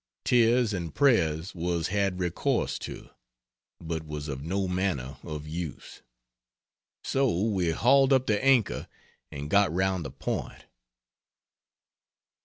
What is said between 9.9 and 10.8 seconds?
the point.'"